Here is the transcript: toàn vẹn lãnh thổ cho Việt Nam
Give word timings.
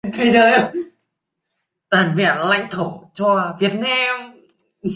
toàn 1.89 2.07
vẹn 2.15 2.37
lãnh 2.37 2.67
thổ 2.71 3.03
cho 3.13 3.57
Việt 3.59 3.73
Nam 3.73 4.35